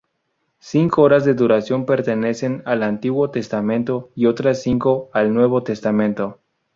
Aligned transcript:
Cinco 0.57 1.03
horas 1.03 1.25
de 1.25 1.35
duración 1.35 1.85
pertenecen 1.85 2.63
al 2.65 2.81
Antiguo 2.81 3.29
Testamento 3.29 4.09
y 4.15 4.25
otras 4.25 4.59
cinco 4.59 5.11
al 5.13 5.31
Nuevo 5.31 5.61
Testamento. 5.61 6.39